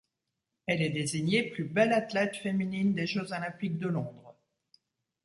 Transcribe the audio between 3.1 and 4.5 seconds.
olympiques de Londres.